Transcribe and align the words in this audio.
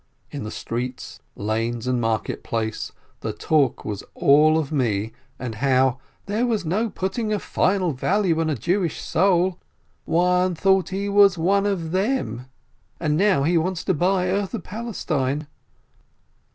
In 0.31 0.41
the 0.43 0.49
streets, 0.49 1.19
lanes, 1.35 1.85
and 1.85 2.01
market 2.01 2.41
place, 2.43 2.91
the 3.19 3.31
talk 3.31 3.85
was 3.85 4.03
all 4.15 4.57
of 4.57 4.71
me 4.71 5.11
and 5.37 5.53
of 5.53 5.59
how 5.59 5.99
"there 6.25 6.51
is 6.51 6.65
no 6.65 6.89
putting 6.89 7.31
a 7.31 7.37
final 7.37 7.91
value 7.91 8.41
on 8.41 8.49
a 8.49 8.55
Jewish 8.55 8.99
soul: 8.99 9.59
one 10.05 10.55
thought 10.55 10.89
he 10.89 11.07
was 11.07 11.37
one 11.37 11.67
of 11.67 11.91
them, 11.91 12.47
and 12.99 13.15
now 13.15 13.43
he 13.43 13.59
wants 13.59 13.83
to 13.83 13.93
buy 13.93 14.29
earth 14.31 14.55
of 14.55 14.63
Palestine 14.63 15.45